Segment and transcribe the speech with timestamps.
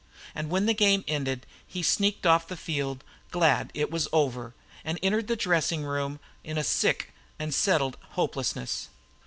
[0.33, 4.55] And when the game ended he sneaked off the field, glad it was all over,
[4.83, 8.89] and entered the dressing room in a sick and settled hopelessness.